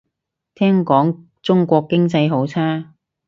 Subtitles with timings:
[0.55, 2.95] 聽講中國經濟好差